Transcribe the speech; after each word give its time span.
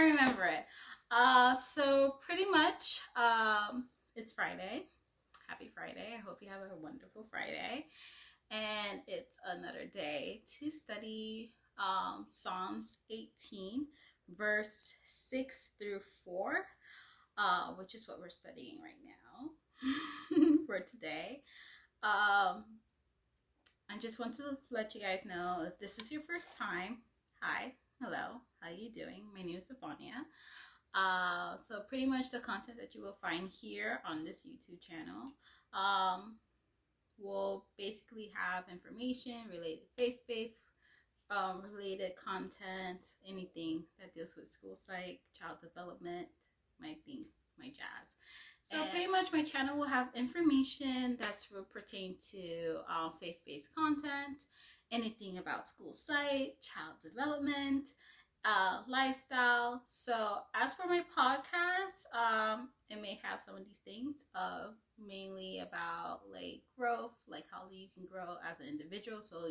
I 0.00 0.04
remember 0.04 0.46
it. 0.46 0.64
Uh, 1.10 1.54
so, 1.56 2.14
pretty 2.24 2.46
much, 2.46 3.02
um, 3.16 3.88
it's 4.16 4.32
Friday. 4.32 4.86
Happy 5.46 5.70
Friday. 5.74 6.16
I 6.16 6.22
hope 6.26 6.38
you 6.40 6.48
have 6.48 6.62
a 6.62 6.82
wonderful 6.82 7.26
Friday. 7.30 7.84
And 8.50 9.02
it's 9.06 9.36
another 9.44 9.84
day 9.92 10.40
to 10.58 10.70
study 10.70 11.52
um, 11.78 12.24
Psalms 12.30 12.96
18, 13.10 13.88
verse 14.30 14.94
6 15.04 15.68
through 15.78 16.00
4, 16.24 16.64
uh, 17.36 17.72
which 17.74 17.94
is 17.94 18.08
what 18.08 18.20
we're 18.20 18.30
studying 18.30 18.78
right 18.82 18.94
now 19.04 20.56
for 20.66 20.80
today. 20.80 21.42
Um, 22.02 22.64
I 23.90 23.98
just 24.00 24.18
want 24.18 24.34
to 24.36 24.56
let 24.70 24.94
you 24.94 25.02
guys 25.02 25.26
know 25.26 25.62
if 25.66 25.78
this 25.78 25.98
is 25.98 26.10
your 26.10 26.22
first 26.22 26.56
time, 26.56 27.02
hi, 27.42 27.74
hello, 28.00 28.40
how 28.60 28.70
are 28.70 28.72
you 28.72 28.90
doing? 28.90 29.24
My 29.34 29.42
name 29.42 29.56
is 29.56 29.64
Stefania. 29.64 30.24
Uh, 30.94 31.58
so 31.62 31.80
pretty 31.86 32.06
much 32.06 32.30
the 32.30 32.38
content 32.40 32.78
that 32.80 32.94
you 32.94 33.02
will 33.02 33.16
find 33.20 33.50
here 33.50 34.00
on 34.08 34.24
this 34.24 34.46
YouTube 34.46 34.80
channel 34.80 35.32
um, 35.74 36.36
will 37.18 37.66
basically 37.76 38.32
have 38.34 38.64
information 38.72 39.34
related 39.50 39.84
faith-based 39.98 40.54
um, 41.30 41.62
related 41.70 42.12
content, 42.16 43.04
anything 43.28 43.84
that 43.98 44.14
deals 44.14 44.34
with 44.34 44.48
school 44.48 44.74
psych, 44.74 45.20
child 45.38 45.58
development, 45.60 46.26
my 46.80 46.96
things, 47.04 47.26
my 47.58 47.66
jazz. 47.66 48.16
So 48.62 48.80
and 48.80 48.90
pretty 48.90 49.08
much 49.08 49.30
my 49.30 49.42
channel 49.42 49.76
will 49.76 49.88
have 49.88 50.08
information 50.14 51.18
that's 51.20 51.50
will 51.50 51.64
pertain 51.64 52.16
to 52.30 52.78
uh, 52.88 53.10
faith-based 53.20 53.68
content, 53.74 54.40
anything 54.92 55.38
about 55.38 55.68
school 55.68 55.92
psych, 55.92 56.56
child 56.60 56.96
development, 57.02 57.90
uh, 58.44 58.80
lifestyle. 58.88 59.82
So 59.86 60.38
as 60.54 60.74
for 60.74 60.86
my 60.86 61.02
podcast, 61.16 62.06
um, 62.16 62.70
it 62.88 63.00
may 63.00 63.18
have 63.22 63.42
some 63.42 63.54
of 63.56 63.64
these 63.64 63.80
things 63.84 64.26
of 64.34 64.74
mainly 64.98 65.60
about 65.60 66.20
like 66.32 66.62
growth, 66.76 67.12
like 67.28 67.44
how 67.50 67.62
you 67.70 67.88
can 67.92 68.06
grow 68.10 68.36
as 68.48 68.60
an 68.60 68.66
individual. 68.66 69.22
So 69.22 69.48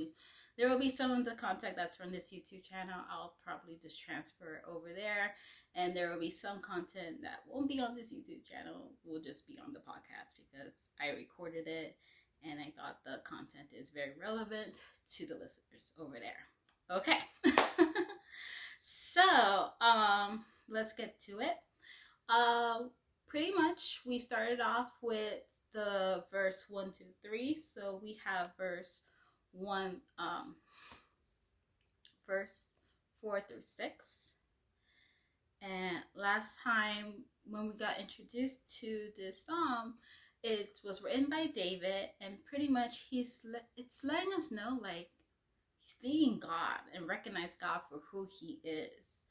there 0.57 0.67
will 0.69 0.79
be 0.79 0.89
some 0.89 1.11
of 1.11 1.23
the 1.23 1.35
content 1.35 1.75
that's 1.75 1.95
from 1.95 2.11
this 2.11 2.31
YouTube 2.33 2.63
channel. 2.63 2.99
I'll 3.09 3.35
probably 3.45 3.77
just 3.81 4.01
transfer 4.01 4.61
over 4.67 4.89
there. 4.93 5.35
And 5.75 5.95
there 5.95 6.09
will 6.09 6.19
be 6.19 6.31
some 6.31 6.59
content 6.61 7.21
that 7.21 7.41
won't 7.47 7.69
be 7.69 7.79
on 7.79 7.95
this 7.95 8.11
YouTube 8.11 8.43
channel, 8.43 8.91
will 9.05 9.21
just 9.21 9.47
be 9.47 9.59
on 9.63 9.71
the 9.71 9.79
podcast 9.79 10.33
because 10.35 10.73
I 10.99 11.15
recorded 11.15 11.67
it 11.67 11.95
and 12.43 12.59
I 12.59 12.71
thought 12.75 13.03
the 13.05 13.21
content 13.23 13.69
is 13.71 13.89
very 13.89 14.13
relevant 14.21 14.79
to 15.15 15.25
the 15.25 15.35
listeners 15.35 15.93
over 15.99 16.17
there. 16.19 16.97
Okay. 16.97 17.17
so, 18.81 19.69
um, 19.81 20.45
let's 20.67 20.93
get 20.93 21.19
to 21.21 21.39
it. 21.39 21.55
Uh, 22.29 22.83
pretty 23.27 23.51
much, 23.53 24.01
we 24.05 24.19
started 24.19 24.59
off 24.61 24.91
with 25.01 25.41
the 25.73 26.23
verse 26.31 26.65
1 26.69 26.91
to 26.93 27.03
3. 27.21 27.57
So 27.61 27.99
we 28.01 28.17
have 28.25 28.51
verse 28.57 29.03
one 29.51 30.01
um, 30.17 30.55
verse 32.27 32.71
4 33.21 33.41
through 33.41 33.61
6. 33.61 34.33
And 35.61 35.97
last 36.15 36.57
time 36.63 37.25
when 37.45 37.67
we 37.67 37.73
got 37.75 37.99
introduced 37.99 38.79
to 38.79 39.09
this 39.17 39.45
psalm, 39.45 39.95
it 40.43 40.79
was 40.83 41.01
written 41.01 41.29
by 41.29 41.47
David, 41.47 42.09
and 42.21 42.43
pretty 42.45 42.67
much 42.67 43.05
he's 43.09 43.45
it's 43.75 44.03
letting 44.03 44.33
us 44.33 44.51
know 44.51 44.79
like 44.81 45.09
he's 46.01 46.39
God 46.39 46.79
and 46.93 47.07
recognize 47.07 47.55
God 47.59 47.81
for 47.89 47.99
who 48.11 48.27
He 48.39 48.59
is. 48.63 49.23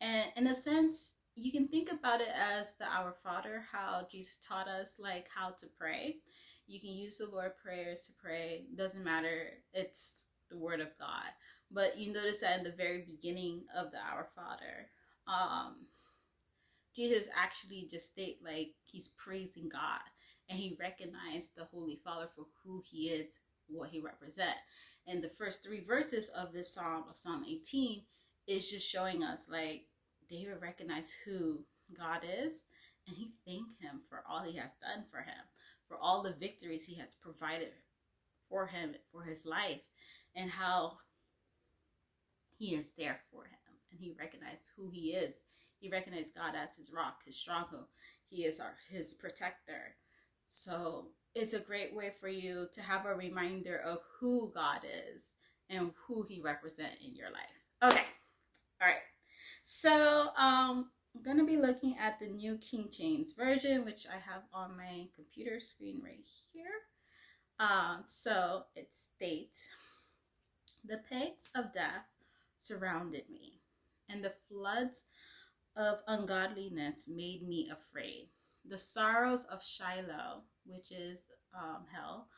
And 0.00 0.26
in 0.36 0.46
a 0.46 0.54
sense, 0.54 1.12
you 1.34 1.52
can 1.52 1.68
think 1.68 1.90
about 1.90 2.20
it 2.20 2.30
as 2.34 2.74
the 2.78 2.86
Our 2.86 3.14
Father, 3.22 3.64
how 3.70 4.06
Jesus 4.10 4.38
taught 4.46 4.68
us 4.68 4.96
like 4.98 5.28
how 5.34 5.50
to 5.50 5.66
pray. 5.78 6.16
You 6.66 6.80
can 6.80 6.90
use 6.90 7.18
the 7.18 7.28
Lord 7.28 7.52
prayers 7.62 8.06
to 8.06 8.12
pray. 8.12 8.64
Doesn't 8.74 9.04
matter. 9.04 9.48
It's 9.72 10.26
the 10.50 10.58
word 10.58 10.80
of 10.80 10.96
God. 10.98 11.30
But 11.70 11.98
you 11.98 12.12
notice 12.12 12.38
that 12.38 12.58
in 12.58 12.64
the 12.64 12.72
very 12.72 13.04
beginning 13.06 13.64
of 13.76 13.90
the 13.90 13.98
Our 13.98 14.28
Father, 14.34 14.88
um, 15.26 15.86
Jesus 16.94 17.26
actually 17.34 17.88
just 17.90 18.12
state 18.12 18.38
like 18.44 18.70
he's 18.84 19.08
praising 19.08 19.68
God 19.68 20.00
and 20.48 20.58
he 20.58 20.76
recognized 20.78 21.50
the 21.56 21.64
Holy 21.64 22.00
Father 22.04 22.28
for 22.34 22.44
who 22.62 22.82
he 22.84 23.08
is, 23.08 23.38
what 23.68 23.90
he 23.90 24.00
represent. 24.00 24.56
And 25.06 25.22
the 25.22 25.28
first 25.28 25.62
three 25.62 25.80
verses 25.80 26.28
of 26.28 26.52
this 26.52 26.72
psalm 26.72 27.04
of 27.10 27.16
Psalm 27.16 27.44
18 27.48 28.02
is 28.46 28.70
just 28.70 28.88
showing 28.88 29.22
us 29.22 29.46
like 29.50 29.86
David 30.28 30.60
recognized 30.60 31.12
who 31.24 31.64
God 31.96 32.22
is 32.24 32.64
and 33.06 33.16
he 33.16 33.30
thanked 33.46 33.80
him 33.80 34.00
for 34.08 34.22
all 34.28 34.42
he 34.42 34.56
has 34.56 34.70
done 34.80 35.04
for 35.10 35.18
him 35.18 35.44
for 35.86 35.96
all 36.00 36.22
the 36.22 36.32
victories 36.32 36.84
he 36.84 36.96
has 36.96 37.14
provided 37.14 37.68
for 38.48 38.66
him, 38.66 38.94
for 39.12 39.22
his 39.22 39.44
life, 39.44 39.80
and 40.34 40.50
how 40.50 40.98
he 42.56 42.74
is 42.74 42.90
there 42.96 43.20
for 43.30 43.44
him. 43.44 43.58
And 43.90 44.00
he 44.00 44.14
recognized 44.18 44.70
who 44.76 44.90
he 44.90 45.12
is. 45.12 45.34
He 45.78 45.88
recognized 45.88 46.34
God 46.34 46.54
as 46.56 46.76
his 46.76 46.92
rock, 46.92 47.20
his 47.24 47.36
stronghold. 47.36 47.86
He 48.28 48.44
is 48.44 48.60
our 48.60 48.74
his 48.88 49.14
protector. 49.14 49.96
So 50.46 51.08
it's 51.34 51.52
a 51.52 51.60
great 51.60 51.94
way 51.94 52.12
for 52.20 52.28
you 52.28 52.68
to 52.74 52.82
have 52.82 53.06
a 53.06 53.14
reminder 53.14 53.78
of 53.78 53.98
who 54.20 54.52
God 54.54 54.80
is 54.84 55.30
and 55.70 55.92
who 56.06 56.22
he 56.22 56.40
represents 56.40 56.96
in 57.04 57.14
your 57.16 57.30
life. 57.30 57.92
Okay. 57.92 58.04
All 58.80 58.88
right. 58.88 58.98
So 59.62 60.28
um 60.36 60.90
I'm 61.14 61.22
going 61.22 61.38
to 61.38 61.44
be 61.44 61.56
looking 61.56 61.96
at 61.96 62.18
the 62.18 62.26
New 62.26 62.58
King 62.58 62.88
James 62.90 63.32
Version, 63.32 63.84
which 63.84 64.04
I 64.08 64.18
have 64.18 64.42
on 64.52 64.76
my 64.76 65.06
computer 65.14 65.60
screen 65.60 66.00
right 66.02 66.26
here. 66.52 66.64
Uh, 67.60 67.98
so 68.04 68.64
it 68.74 68.88
states, 68.92 69.68
The 70.84 70.98
plagues 71.08 71.50
of 71.54 71.72
death 71.72 72.06
surrounded 72.58 73.30
me, 73.30 73.60
and 74.08 74.24
the 74.24 74.32
floods 74.48 75.04
of 75.76 76.02
ungodliness 76.08 77.06
made 77.06 77.46
me 77.46 77.70
afraid. 77.70 78.30
The 78.66 78.78
sorrows 78.78 79.44
of 79.44 79.62
Sheol, 79.62 80.44
which 80.64 80.90
is 80.90 81.20
um, 81.54 81.84
hell 81.92 82.28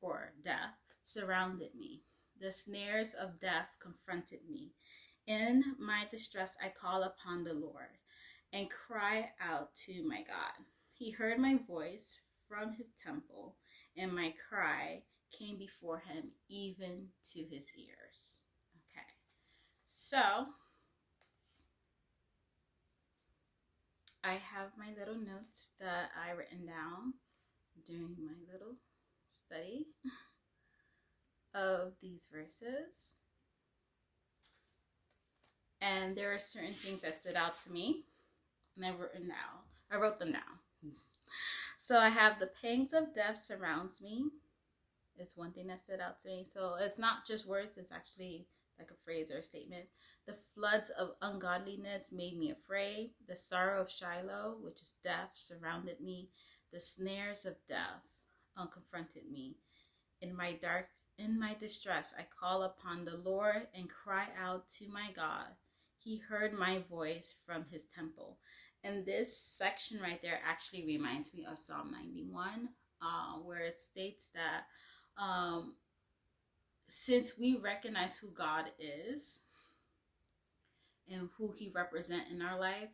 or 0.00 0.32
death, 0.44 0.74
surrounded 1.02 1.74
me. 1.74 2.02
The 2.40 2.50
snares 2.50 3.14
of 3.14 3.40
death 3.40 3.68
confronted 3.80 4.40
me. 4.50 4.72
In 5.26 5.76
my 5.78 6.06
distress, 6.10 6.56
I 6.62 6.68
call 6.68 7.04
upon 7.04 7.44
the 7.44 7.54
Lord 7.54 7.98
and 8.52 8.68
cry 8.68 9.30
out 9.40 9.74
to 9.86 10.06
my 10.06 10.22
God. 10.26 10.66
He 10.94 11.10
heard 11.10 11.38
my 11.38 11.58
voice 11.66 12.18
from 12.48 12.72
his 12.72 12.88
temple, 13.02 13.56
and 13.96 14.12
my 14.12 14.34
cry 14.48 15.02
came 15.36 15.58
before 15.58 16.00
him 16.00 16.32
even 16.48 17.08
to 17.32 17.44
his 17.44 17.72
ears. 17.76 18.40
Okay, 18.90 19.06
so 19.86 20.46
I 24.24 24.34
have 24.34 24.78
my 24.78 24.88
little 24.98 25.16
notes 25.16 25.70
that 25.80 26.10
I 26.16 26.30
written 26.32 26.66
down 26.66 27.14
during 27.86 28.16
my 28.24 28.52
little 28.52 28.76
study 29.26 29.88
of 31.54 31.94
these 32.00 32.28
verses. 32.32 33.16
And 35.80 36.16
there 36.16 36.32
are 36.32 36.38
certain 36.38 36.72
things 36.72 37.02
that 37.02 37.20
stood 37.20 37.34
out 37.34 37.60
to 37.64 37.72
me 37.72 38.04
and 38.76 38.86
I 38.86 38.90
wrote 38.90 39.12
them 39.12 39.28
down. 39.28 39.58
I 39.90 39.96
wrote 39.96 40.18
them 40.18 40.32
down. 40.32 40.42
So 41.78 41.98
I 41.98 42.10
have 42.10 42.38
the 42.38 42.48
pangs 42.62 42.92
of 42.92 43.12
death 43.12 43.38
surrounds 43.38 44.00
me. 44.00 44.26
It's 45.18 45.36
one 45.36 45.50
thing 45.50 45.66
that 45.66 45.80
stood 45.80 45.98
out 45.98 46.20
to 46.20 46.28
me. 46.28 46.46
So 46.48 46.76
it's 46.80 46.96
not 46.96 47.26
just 47.26 47.48
words, 47.48 47.76
it's 47.76 47.90
actually 47.90 48.46
like 48.78 48.90
a 48.90 49.04
phrase 49.04 49.30
or 49.30 49.38
a 49.38 49.42
statement. 49.42 49.86
The 50.26 50.36
floods 50.54 50.90
of 50.90 51.10
ungodliness 51.20 52.12
made 52.12 52.38
me 52.38 52.50
afraid. 52.50 53.10
The 53.28 53.36
sorrow 53.36 53.80
of 53.80 53.90
Sheol, 53.90 54.58
which 54.62 54.80
is 54.80 54.94
death, 55.02 55.30
surrounded 55.34 56.00
me. 56.00 56.30
The 56.72 56.80
snares 56.80 57.44
of 57.44 57.56
death 57.68 58.02
unconfronted 58.58 59.30
me. 59.30 59.56
In 60.20 60.36
my 60.36 60.52
dark 60.52 60.86
in 61.18 61.38
my 61.38 61.54
distress 61.54 62.14
I 62.18 62.24
call 62.40 62.62
upon 62.62 63.04
the 63.04 63.16
Lord 63.16 63.68
and 63.74 63.88
cry 63.88 64.26
out 64.40 64.68
to 64.78 64.88
my 64.88 65.10
God. 65.14 65.46
He 65.98 66.18
heard 66.18 66.52
my 66.52 66.82
voice 66.90 67.34
from 67.46 67.66
his 67.70 67.84
temple. 67.94 68.38
And 68.82 69.06
this 69.06 69.36
section 69.36 70.00
right 70.00 70.20
there 70.22 70.40
actually 70.44 70.84
reminds 70.84 71.32
me 71.32 71.46
of 71.48 71.58
Psalm 71.58 71.92
91, 71.92 72.70
uh, 73.00 73.38
where 73.44 73.60
it 73.60 73.78
states 73.78 74.30
that 74.34 74.64
um, 75.22 75.76
since 76.94 77.38
we 77.38 77.56
recognize 77.56 78.18
who 78.18 78.30
God 78.32 78.66
is 78.78 79.40
and 81.10 81.30
who 81.38 81.50
He 81.50 81.72
represents 81.74 82.30
in 82.30 82.42
our 82.42 82.60
life, 82.60 82.90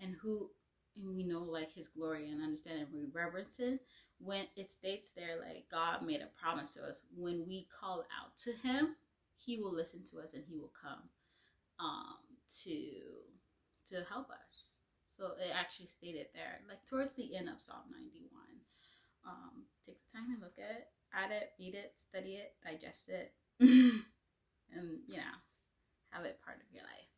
and 0.00 0.14
who 0.20 0.50
and 0.96 1.16
we 1.16 1.22
know 1.22 1.40
like 1.40 1.72
His 1.72 1.88
glory 1.88 2.28
and 2.28 2.42
understand 2.42 2.80
and 2.80 2.88
we 2.92 3.06
reverence 3.10 3.54
it, 3.58 3.80
when 4.20 4.44
it 4.54 4.70
states 4.70 5.12
there 5.16 5.38
like 5.40 5.64
God 5.70 6.04
made 6.04 6.20
a 6.20 6.28
promise 6.40 6.74
to 6.74 6.82
us 6.82 7.04
when 7.16 7.46
we 7.46 7.66
call 7.80 8.00
out 8.00 8.36
to 8.44 8.52
him, 8.52 8.96
he 9.38 9.56
will 9.58 9.72
listen 9.72 10.04
to 10.10 10.18
us 10.20 10.34
and 10.34 10.44
he 10.46 10.56
will 10.56 10.72
come 10.80 11.08
um 11.80 12.16
to 12.64 12.76
to 13.86 14.04
help 14.10 14.28
us. 14.30 14.76
So 15.08 15.32
it 15.40 15.52
actually 15.58 15.86
stated 15.86 16.26
there, 16.34 16.60
like 16.68 16.84
towards 16.84 17.12
the 17.12 17.34
end 17.34 17.48
of 17.48 17.62
Psalm 17.62 17.84
91. 17.90 18.37
Um, 19.28 19.68
take 19.84 19.98
the 20.00 20.18
time 20.18 20.32
and 20.32 20.40
look 20.40 20.56
at 20.56 20.74
it, 20.76 20.88
add 21.12 21.30
it, 21.30 21.52
read 21.58 21.74
it, 21.74 21.92
study 21.96 22.40
it, 22.40 22.54
digest 22.64 23.08
it, 23.08 23.32
and 23.60 25.00
you 25.06 25.18
know, 25.18 25.36
have 26.10 26.24
it 26.24 26.40
part 26.44 26.56
of 26.58 26.72
your 26.72 26.82
life. 26.84 27.12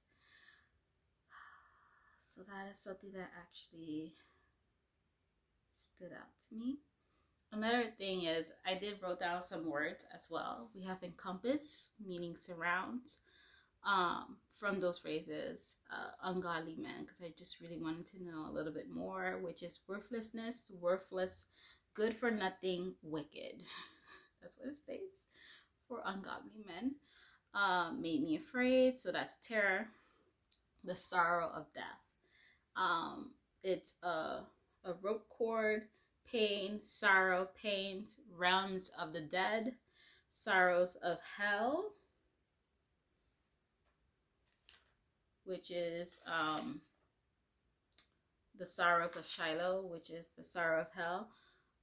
So 2.34 2.42
that 2.42 2.70
is 2.70 2.78
something 2.78 3.10
that 3.12 3.30
actually 3.38 4.14
stood 5.74 6.12
out 6.12 6.30
to 6.48 6.54
me. 6.56 6.78
Another 7.52 7.90
thing 7.98 8.24
is 8.24 8.52
I 8.64 8.74
did 8.74 9.02
wrote 9.02 9.20
down 9.20 9.42
some 9.42 9.68
words 9.68 10.04
as 10.14 10.28
well. 10.30 10.70
We 10.74 10.82
have 10.84 11.02
encompass, 11.02 11.90
meaning 12.04 12.36
surrounds, 12.36 13.18
um, 13.84 14.36
from 14.58 14.80
those 14.80 14.98
phrases, 14.98 15.76
uh, 15.90 16.10
ungodly 16.22 16.76
men, 16.76 17.02
because 17.02 17.20
I 17.22 17.32
just 17.36 17.60
really 17.60 17.78
wanted 17.78 18.06
to 18.06 18.22
know 18.22 18.46
a 18.48 18.52
little 18.52 18.72
bit 18.72 18.90
more, 18.90 19.38
which 19.42 19.62
is 19.62 19.80
worthlessness, 19.88 20.70
worthless, 20.80 21.46
good 21.94 22.14
for 22.14 22.31
nothing, 22.31 22.94
wicked. 23.02 23.62
that's 24.42 24.56
what 24.58 24.69
it 24.69 24.76
states 24.76 25.26
for 25.88 26.02
ungodly 26.04 26.64
men. 26.66 26.94
Um, 27.52 28.00
made 28.00 28.22
me 28.22 28.37
afraid, 28.37 28.98
so 28.98 29.10
that's 29.10 29.37
terror, 29.46 29.88
the 30.84 30.94
sorrow 30.94 31.50
of 31.54 31.72
death. 31.75 31.84
Um, 32.76 33.32
it's 33.62 33.94
a, 34.02 34.44
a 34.84 34.94
rope 35.02 35.28
cord 35.28 35.82
pain, 36.31 36.81
sorrow, 36.82 37.48
pains, 37.60 38.19
realms 38.36 38.90
of 38.98 39.12
the 39.12 39.20
dead, 39.20 39.75
sorrows 40.28 40.96
of 41.02 41.19
hell, 41.38 41.93
which 45.44 45.70
is 45.70 46.20
um, 46.26 46.81
the 48.58 48.66
sorrows 48.66 49.16
of 49.16 49.26
Sheol, 49.26 49.88
which 49.90 50.10
is 50.10 50.26
the 50.38 50.44
sorrow 50.44 50.82
of 50.82 50.93
hell, 50.94 51.28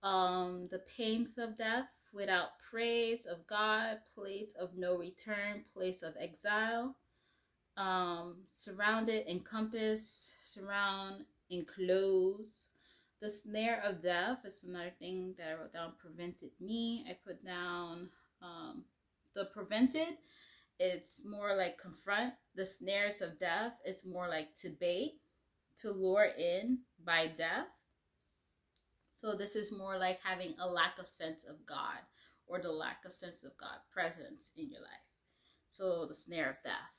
um, 0.04 0.68
the 0.72 0.82
pains 0.98 1.38
of 1.38 1.58
death, 1.58 1.90
without 2.14 2.60
praise 2.72 3.26
of 3.26 3.46
God, 3.48 3.98
place 4.16 4.54
of 4.60 4.76
no 4.76 4.98
return, 4.98 5.64
place 5.74 6.04
of 6.04 6.14
exile, 6.20 6.96
um, 7.76 8.38
surrounded, 8.52 9.28
encompass, 9.28 10.34
surround, 10.42 11.26
enclose, 11.50 12.68
the 13.20 13.32
snare 13.32 13.82
of 13.84 14.04
death 14.04 14.40
is 14.46 14.64
another 14.64 14.94
thing 15.00 15.34
that 15.38 15.48
I 15.48 15.54
wrote 15.54 15.74
down. 15.74 15.94
Prevented 15.98 16.52
me. 16.60 17.04
I 17.10 17.18
put 17.26 17.44
down 17.44 18.10
um, 18.44 18.84
the 19.34 19.46
prevented. 19.46 20.18
It's 20.80 21.22
more 21.26 21.56
like 21.56 21.80
confront. 21.80 22.36
The 22.56 22.66
snares 22.66 23.22
of 23.22 23.40
death. 23.40 23.74
It's 23.84 24.06
more 24.06 24.28
like 24.30 24.56
to 24.62 24.70
bait, 24.70 25.16
to 25.82 25.92
lure 25.92 26.30
in 26.38 26.80
by 27.04 27.28
death. 27.36 27.68
So 29.18 29.36
this 29.36 29.56
is 29.56 29.72
more 29.72 29.98
like 29.98 30.20
having 30.24 30.54
a 30.60 30.68
lack 30.68 31.00
of 31.00 31.08
sense 31.08 31.44
of 31.44 31.66
God 31.66 31.98
or 32.46 32.60
the 32.60 32.72
lack 32.72 33.04
of 33.04 33.12
sense 33.12 33.44
of 33.44 33.58
God 33.58 33.80
presence 33.92 34.52
in 34.56 34.70
your 34.70 34.82
life. 34.82 35.10
So 35.68 36.06
the 36.06 36.14
snare 36.14 36.52
of 36.52 36.58
death. 36.64 36.94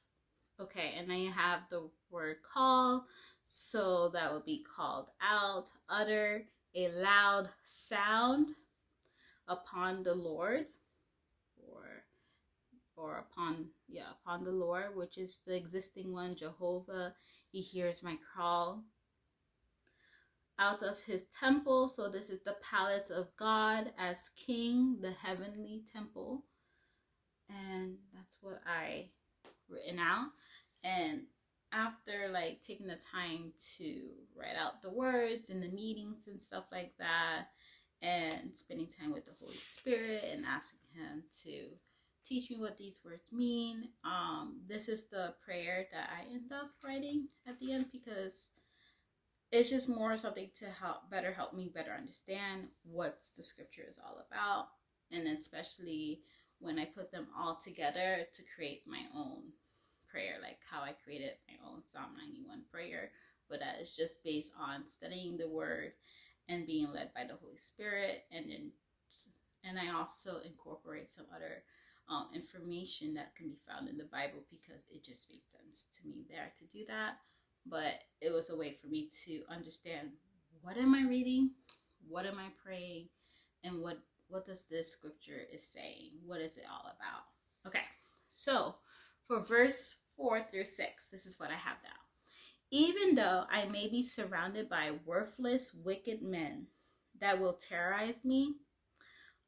Okay, 0.60 0.94
and 0.98 1.08
then 1.08 1.18
you 1.18 1.30
have 1.30 1.60
the 1.70 1.88
word 2.10 2.38
call. 2.42 3.06
So 3.44 4.08
that 4.14 4.32
would 4.32 4.44
be 4.44 4.64
called 4.64 5.10
out, 5.22 5.66
utter 5.88 6.42
a 6.74 6.88
loud 6.88 7.50
sound 7.64 8.48
upon 9.46 10.02
the 10.02 10.16
Lord 10.16 10.66
or 11.56 11.84
or 12.96 13.18
upon 13.18 13.66
yeah, 13.88 14.10
upon 14.20 14.42
the 14.42 14.50
Lord, 14.50 14.96
which 14.96 15.18
is 15.18 15.38
the 15.46 15.54
existing 15.54 16.12
one, 16.12 16.34
Jehovah. 16.34 17.14
He 17.52 17.60
hears 17.60 18.02
my 18.02 18.16
call. 18.36 18.82
Out 20.68 20.82
of 20.82 21.00
his 21.04 21.24
temple, 21.40 21.88
so 21.88 22.10
this 22.10 22.28
is 22.28 22.42
the 22.42 22.56
palace 22.62 23.08
of 23.08 23.34
God 23.38 23.90
as 23.96 24.30
king, 24.36 24.98
the 25.00 25.12
heavenly 25.12 25.82
temple. 25.90 26.44
And 27.48 27.96
that's 28.14 28.36
what 28.42 28.60
I 28.66 29.06
written 29.66 29.98
out. 29.98 30.28
And 30.84 31.22
after 31.72 32.28
like 32.30 32.60
taking 32.60 32.86
the 32.86 32.98
time 33.14 33.52
to 33.78 34.10
write 34.36 34.56
out 34.58 34.82
the 34.82 34.90
words 34.90 35.48
and 35.48 35.62
the 35.62 35.68
meetings 35.68 36.26
and 36.26 36.40
stuff 36.40 36.64
like 36.70 36.92
that 36.98 37.46
and 38.02 38.54
spending 38.54 38.86
time 38.88 39.12
with 39.12 39.24
the 39.24 39.32
holy 39.40 39.56
spirit 39.56 40.24
and 40.30 40.44
asking 40.46 40.80
him 40.94 41.22
to 41.44 41.68
teach 42.26 42.50
me 42.50 42.58
what 42.60 42.76
these 42.76 43.00
words 43.04 43.30
mean 43.32 43.88
um 44.04 44.60
this 44.68 44.88
is 44.88 45.08
the 45.08 45.34
prayer 45.44 45.86
that 45.92 46.10
i 46.12 46.30
end 46.32 46.52
up 46.52 46.70
writing 46.84 47.26
at 47.46 47.58
the 47.58 47.72
end 47.72 47.86
because 47.90 48.50
it's 49.50 49.70
just 49.70 49.88
more 49.88 50.16
something 50.16 50.50
to 50.58 50.66
help 50.66 51.10
better 51.10 51.32
help 51.32 51.54
me 51.54 51.70
better 51.74 51.92
understand 51.92 52.68
what 52.84 53.18
the 53.36 53.42
scripture 53.42 53.84
is 53.88 53.98
all 54.04 54.24
about 54.30 54.68
and 55.10 55.26
especially 55.38 56.20
when 56.60 56.78
i 56.78 56.84
put 56.84 57.10
them 57.10 57.26
all 57.36 57.56
together 57.56 58.26
to 58.34 58.42
create 58.54 58.82
my 58.86 59.02
own 59.16 59.42
prayer, 60.10 60.40
like 60.42 60.58
how 60.68 60.82
I 60.82 60.92
created 61.04 61.32
my 61.46 61.56
own 61.68 61.84
Psalm 61.84 62.16
91 62.16 62.62
prayer, 62.72 63.10
but 63.48 63.60
that 63.60 63.80
is 63.80 63.94
just 63.94 64.24
based 64.24 64.52
on 64.58 64.88
studying 64.88 65.36
the 65.36 65.48
word 65.48 65.92
and 66.48 66.66
being 66.66 66.92
led 66.92 67.12
by 67.14 67.24
the 67.24 67.36
Holy 67.36 67.58
Spirit. 67.58 68.24
And 68.32 68.50
then, 68.50 68.72
and 69.64 69.78
I 69.78 69.94
also 69.94 70.40
incorporate 70.44 71.10
some 71.10 71.26
other 71.34 71.62
um, 72.08 72.28
information 72.34 73.14
that 73.14 73.36
can 73.36 73.48
be 73.48 73.60
found 73.68 73.88
in 73.88 73.98
the 73.98 74.08
Bible 74.10 74.40
because 74.50 74.88
it 74.90 75.04
just 75.04 75.28
makes 75.30 75.52
sense 75.52 75.88
to 76.00 76.08
me 76.08 76.24
there 76.28 76.52
to 76.56 76.64
do 76.66 76.84
that. 76.88 77.18
But 77.70 77.94
it 78.20 78.32
was 78.32 78.50
a 78.50 78.56
way 78.56 78.72
for 78.72 78.88
me 78.88 79.08
to 79.24 79.42
understand 79.50 80.10
what 80.62 80.76
am 80.76 80.94
I 80.94 81.08
reading, 81.08 81.50
what 82.08 82.26
am 82.26 82.38
I 82.38 82.48
praying, 82.64 83.08
and 83.64 83.82
what 83.82 83.98
what 84.28 84.46
does 84.46 84.64
this 84.64 84.92
scripture 84.92 85.40
is 85.52 85.66
saying? 85.66 86.12
What 86.26 86.40
is 86.40 86.56
it 86.56 86.64
all 86.70 86.84
about? 86.84 87.24
Okay, 87.66 87.84
so 88.28 88.76
for 89.26 89.40
verse 89.40 89.96
4 90.16 90.46
through 90.50 90.64
6. 90.64 91.04
This 91.10 91.26
is 91.26 91.38
what 91.38 91.50
I 91.50 91.56
have 91.56 91.82
down. 91.82 91.92
Even 92.70 93.14
though 93.14 93.44
I 93.50 93.64
may 93.64 93.88
be 93.88 94.02
surrounded 94.02 94.68
by 94.68 94.92
worthless, 95.06 95.72
wicked 95.72 96.20
men 96.22 96.66
that 97.20 97.40
will 97.40 97.54
terrorize 97.54 98.24
me, 98.24 98.56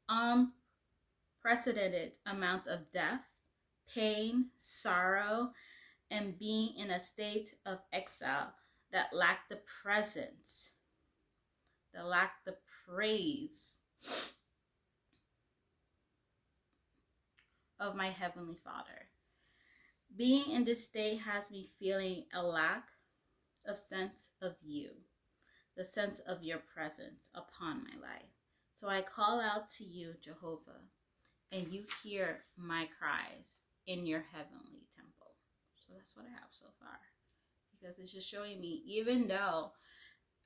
unprecedented 0.09 2.13
amounts 2.25 2.67
of 2.67 2.91
death, 2.91 3.21
pain, 3.93 4.47
sorrow, 4.57 5.51
and 6.11 6.37
being 6.37 6.75
in 6.77 6.91
a 6.91 6.99
state 6.99 7.55
of 7.65 7.79
exile 7.93 8.53
that 8.91 9.13
lack 9.13 9.47
the 9.49 9.59
presence, 9.81 10.71
that 11.93 12.05
lack 12.05 12.33
the 12.45 12.57
praise 12.85 13.77
of 17.79 17.95
my 17.95 18.07
Heavenly 18.09 18.57
Father. 18.61 19.07
Being 20.15 20.51
in 20.51 20.65
this 20.65 20.83
state 20.83 21.21
has 21.21 21.49
me 21.49 21.69
feeling 21.79 22.25
a 22.33 22.43
lack 22.43 22.89
of 23.65 23.77
sense 23.77 24.29
of 24.41 24.55
you, 24.61 24.89
the 25.77 25.85
sense 25.85 26.19
of 26.19 26.43
your 26.43 26.59
presence 26.59 27.29
upon 27.33 27.85
my 27.85 27.99
life. 28.01 28.35
So 28.73 28.89
I 28.89 29.01
call 29.01 29.39
out 29.39 29.69
to 29.77 29.85
you, 29.85 30.15
Jehovah, 30.21 30.81
and 31.53 31.69
you 31.69 31.83
hear 32.03 32.41
my 32.57 32.89
cries 32.99 33.61
in 33.87 34.05
your 34.05 34.25
heavenly. 34.33 34.90
That's 35.93 36.15
what 36.15 36.25
I 36.25 36.29
have 36.29 36.51
so 36.51 36.67
far. 36.79 36.99
Because 37.79 37.99
it's 37.99 38.11
just 38.11 38.29
showing 38.29 38.59
me, 38.59 38.83
even 38.85 39.27
though 39.27 39.71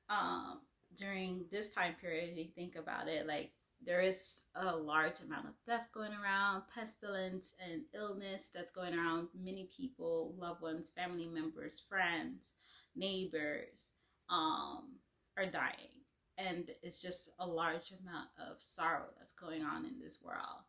um, 0.10 0.62
during 0.96 1.46
this 1.52 1.72
time 1.72 1.96
period, 2.00 2.30
if 2.32 2.38
you 2.38 2.48
think 2.56 2.75
about 2.75 3.08
it, 3.08 3.28
like 3.28 3.52
there 3.84 4.02
is 4.02 4.42
a 4.56 4.75
large 4.75 5.22
amount 5.22 5.48
of 5.48 5.54
death 5.68 5.88
going 5.94 6.14
around, 6.14 6.64
pestilence 6.74 7.54
and 7.64 7.84
illness 7.94 8.50
that's 8.54 8.72
going 8.72 8.98
around. 8.98 9.28
Many 9.40 9.70
people, 9.75 10.34
loved 10.38 10.62
ones, 10.62 10.90
family 10.90 11.28
members, 11.28 11.82
friends, 11.88 12.54
neighbors, 12.96 13.90
um, 14.30 14.94
are 15.38 15.46
dying. 15.46 15.92
And 16.38 16.70
it's 16.82 17.02
just 17.02 17.30
a 17.40 17.48
large 17.48 17.92
amount 18.02 18.30
of 18.40 18.62
sorrow 18.62 19.06
that's 19.18 19.34
going 19.34 19.64
on 19.64 19.86
in 19.86 20.00
this 20.00 20.20
world. 20.22 20.64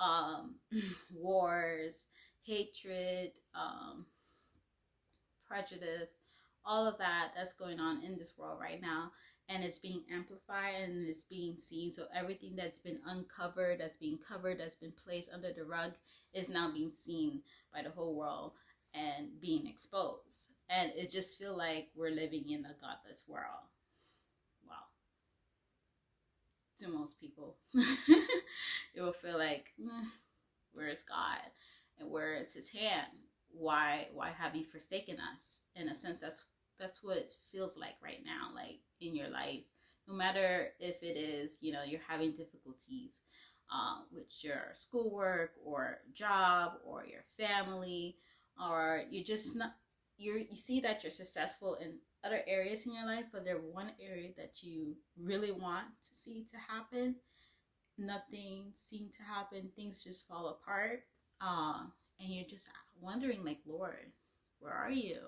Um, 0.00 0.56
wars, 1.14 2.06
hatred, 2.44 3.32
um, 3.54 4.06
prejudice, 5.46 6.10
all 6.64 6.86
of 6.86 6.98
that 6.98 7.30
that's 7.34 7.54
going 7.54 7.80
on 7.80 8.02
in 8.02 8.18
this 8.18 8.34
world 8.36 8.58
right 8.60 8.80
now 8.80 9.10
and 9.48 9.64
it's 9.64 9.78
being 9.78 10.02
amplified 10.12 10.74
and 10.82 11.08
it's 11.08 11.24
being 11.24 11.56
seen. 11.56 11.90
So 11.90 12.04
everything 12.14 12.54
that's 12.54 12.78
been 12.78 12.98
uncovered, 13.06 13.80
that's 13.80 13.96
being 13.96 14.18
covered, 14.18 14.60
that's 14.60 14.76
been 14.76 14.92
placed 14.92 15.30
under 15.32 15.52
the 15.52 15.64
rug 15.64 15.92
is 16.34 16.48
now 16.48 16.70
being 16.70 16.92
seen 16.92 17.40
by 17.72 17.82
the 17.82 17.90
whole 17.90 18.14
world 18.14 18.52
and 18.94 19.40
being 19.40 19.66
exposed. 19.66 20.48
And 20.68 20.92
it 20.94 21.10
just 21.10 21.38
feel 21.38 21.56
like 21.56 21.88
we're 21.96 22.10
living 22.10 22.50
in 22.50 22.66
a 22.66 22.76
godless 22.80 23.24
world. 23.26 23.68
Wow. 24.68 24.74
to 26.80 26.88
most 26.88 27.18
people. 27.18 27.56
it 27.74 29.00
will 29.00 29.14
feel 29.14 29.38
like, 29.38 29.72
mm, 29.80 30.04
where 30.72 30.88
is 30.88 31.02
God? 31.02 31.40
And 32.00 32.10
where 32.10 32.34
is 32.36 32.54
his 32.54 32.70
hand? 32.70 33.08
Why 33.50 34.08
why 34.12 34.30
have 34.30 34.54
you 34.54 34.64
forsaken 34.64 35.16
us? 35.34 35.60
In 35.74 35.88
a 35.88 35.94
sense 35.94 36.20
that's 36.20 36.44
that's 36.78 37.02
what 37.02 37.16
it 37.16 37.30
feels 37.50 37.76
like 37.76 37.96
right 38.02 38.22
now, 38.24 38.54
like 38.54 38.80
in 39.00 39.16
your 39.16 39.28
life. 39.28 39.64
No 40.06 40.14
matter 40.14 40.68
if 40.80 41.02
it 41.02 41.16
is, 41.16 41.58
you 41.60 41.72
know, 41.72 41.82
you're 41.82 42.00
having 42.06 42.32
difficulties 42.32 43.20
um, 43.70 44.06
with 44.12 44.32
your 44.42 44.70
schoolwork 44.74 45.50
or 45.62 45.98
job 46.14 46.72
or 46.84 47.04
your 47.04 47.24
family, 47.36 48.16
or 48.62 49.02
you're 49.10 49.24
just 49.24 49.56
not 49.56 49.74
you're 50.16 50.38
you 50.38 50.56
see 50.56 50.80
that 50.80 51.02
you're 51.02 51.10
successful 51.10 51.74
in 51.76 51.98
other 52.24 52.42
areas 52.46 52.86
in 52.86 52.94
your 52.94 53.06
life, 53.06 53.26
but 53.32 53.44
there's 53.44 53.62
one 53.72 53.92
area 54.00 54.30
that 54.36 54.62
you 54.62 54.96
really 55.20 55.52
want 55.52 55.86
to 56.08 56.14
see 56.14 56.44
to 56.50 56.56
happen, 56.72 57.14
nothing 57.96 58.72
seemed 58.74 59.12
to 59.12 59.22
happen. 59.22 59.70
Things 59.76 60.02
just 60.02 60.26
fall 60.26 60.48
apart, 60.48 61.04
uh, 61.40 61.80
and 62.20 62.28
you're 62.28 62.44
just 62.46 62.68
wondering, 63.00 63.44
like, 63.44 63.60
Lord, 63.66 64.12
where 64.60 64.72
are 64.72 64.90
you? 64.90 65.18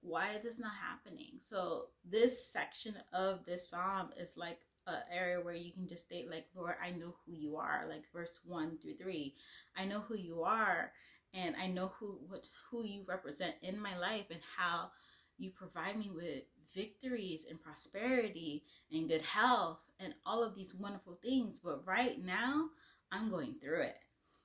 Why 0.00 0.32
is 0.32 0.42
this 0.42 0.58
not 0.58 0.72
happening? 0.74 1.34
So 1.38 1.86
this 2.04 2.46
section 2.46 2.96
of 3.12 3.44
this 3.44 3.68
psalm 3.68 4.10
is 4.18 4.36
like 4.36 4.58
an 4.86 4.98
area 5.16 5.40
where 5.40 5.54
you 5.54 5.70
can 5.72 5.86
just 5.86 6.06
state, 6.06 6.28
like, 6.28 6.46
Lord, 6.56 6.74
I 6.82 6.90
know 6.90 7.14
who 7.24 7.32
you 7.32 7.56
are. 7.56 7.86
Like 7.88 8.04
verse 8.12 8.40
one 8.44 8.78
through 8.78 8.96
three, 8.96 9.34
I 9.76 9.84
know 9.84 10.00
who 10.00 10.16
you 10.16 10.42
are, 10.42 10.92
and 11.34 11.54
I 11.56 11.66
know 11.68 11.92
who 11.98 12.18
what 12.28 12.44
who 12.70 12.84
you 12.84 13.04
represent 13.06 13.54
in 13.62 13.80
my 13.80 13.96
life 13.96 14.26
and 14.30 14.40
how 14.56 14.90
you 15.38 15.50
provide 15.50 15.96
me 15.96 16.10
with 16.14 16.42
victories 16.74 17.46
and 17.48 17.62
prosperity 17.62 18.64
and 18.90 19.08
good 19.08 19.22
health 19.22 19.78
and 20.00 20.14
all 20.26 20.42
of 20.42 20.54
these 20.54 20.74
wonderful 20.74 21.18
things. 21.22 21.60
But 21.60 21.86
right 21.86 22.22
now, 22.22 22.70
I'm 23.12 23.30
going 23.30 23.54
through 23.60 23.82
it, 23.82 23.98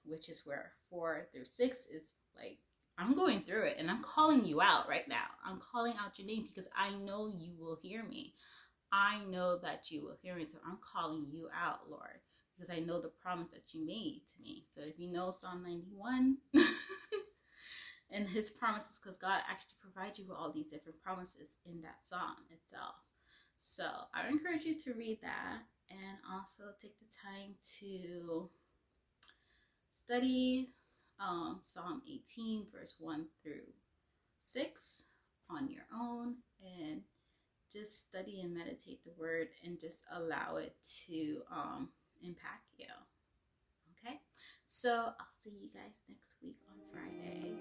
which 0.07 0.29
is 0.29 0.43
where 0.45 0.71
four 0.89 1.27
through 1.31 1.45
six 1.45 1.85
is 1.85 2.13
like, 2.35 2.57
I'm 2.97 3.15
going 3.15 3.41
through 3.41 3.63
it 3.63 3.77
and 3.77 3.91
I'm 3.91 4.01
calling 4.01 4.45
you 4.45 4.61
out 4.61 4.89
right 4.89 5.07
now. 5.07 5.25
I'm 5.45 5.59
calling 5.59 5.93
out 5.99 6.17
your 6.17 6.27
name 6.27 6.43
because 6.47 6.67
I 6.75 6.91
know 6.95 7.27
you 7.27 7.53
will 7.59 7.77
hear 7.81 8.03
me. 8.03 8.33
I 8.91 9.23
know 9.25 9.59
that 9.59 9.91
you 9.91 10.01
will 10.03 10.17
hear 10.21 10.35
me. 10.35 10.45
So 10.45 10.57
I'm 10.65 10.79
calling 10.81 11.27
you 11.29 11.49
out, 11.53 11.89
Lord, 11.89 12.21
because 12.55 12.73
I 12.73 12.79
know 12.79 12.99
the 12.99 13.09
promise 13.09 13.51
that 13.51 13.73
you 13.73 13.85
made 13.85 14.21
to 14.35 14.41
me. 14.41 14.65
So 14.69 14.81
if 14.81 14.97
you 14.97 15.11
know 15.11 15.31
Psalm 15.31 15.63
91, 15.63 16.37
and 18.11 18.27
his 18.27 18.49
promises 18.49 18.99
because 19.01 19.17
God 19.17 19.41
actually 19.49 19.75
provides 19.81 20.17
you 20.17 20.25
with 20.27 20.37
all 20.37 20.51
these 20.51 20.69
different 20.69 21.01
promises 21.01 21.57
in 21.65 21.81
that 21.81 21.99
psalm 22.03 22.47
itself. 22.51 22.95
So 23.59 23.85
I 24.13 24.27
encourage 24.27 24.63
you 24.63 24.77
to 24.79 24.93
read 24.93 25.19
that 25.21 25.63
and 25.89 26.17
also 26.31 26.71
take 26.81 26.95
the 26.99 27.11
time 27.11 27.55
to 27.79 28.49
study 30.07 30.69
um, 31.19 31.59
Psalm 31.61 32.01
18, 32.09 32.67
verse 32.73 32.95
1 32.99 33.25
through 33.43 33.67
6 34.39 35.03
on 35.49 35.69
your 35.69 35.83
own 35.93 36.35
and 36.61 37.01
just 37.71 38.07
study 38.07 38.39
and 38.41 38.53
meditate 38.53 39.03
the 39.03 39.11
word 39.19 39.49
and 39.65 39.79
just 39.79 40.03
allow 40.13 40.55
it 40.55 40.75
to 41.07 41.41
um, 41.51 41.89
impact 42.23 42.67
you. 42.77 42.85
Okay, 44.05 44.19
so 44.65 44.91
I'll 44.91 45.35
see 45.41 45.51
you 45.59 45.69
guys 45.73 46.03
next 46.07 46.35
week 46.41 46.57
on 46.69 46.77
Friday 46.93 47.53